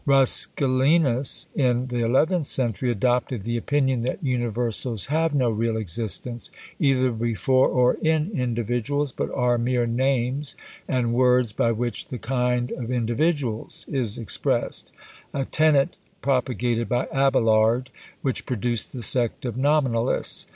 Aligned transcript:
Roscelinus, 0.03 1.45
in 1.53 1.85
the 1.89 1.99
eleventh 2.03 2.47
century, 2.47 2.89
adopted 2.89 3.43
the 3.43 3.55
opinion 3.55 4.01
that 4.01 4.23
universals 4.23 5.05
have 5.13 5.35
no 5.35 5.51
real 5.51 5.77
existence, 5.77 6.49
either 6.79 7.11
before 7.11 7.67
or 7.67 7.93
in 8.01 8.31
individuals, 8.31 9.11
but 9.11 9.29
are 9.31 9.59
mere 9.59 9.85
names 9.85 10.55
and 10.87 11.13
words 11.13 11.53
by 11.53 11.71
which 11.71 12.07
the 12.07 12.17
kind 12.17 12.71
of 12.71 12.89
individuals 12.89 13.85
is 13.87 14.17
expressed; 14.17 14.91
a 15.35 15.45
tenet 15.45 15.95
propagated 16.23 16.89
by 16.89 17.05
Abelard, 17.13 17.91
which 18.23 18.47
produced 18.47 18.93
the 18.93 19.03
sect 19.03 19.45
of 19.45 19.55
Nominalists. 19.55 20.47